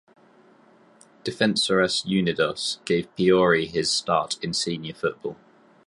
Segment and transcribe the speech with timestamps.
[1.23, 5.37] Defensores Unidos gave Priori his start in senior football.